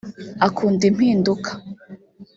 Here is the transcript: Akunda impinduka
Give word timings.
Akunda 0.47 0.83
impinduka 0.89 1.51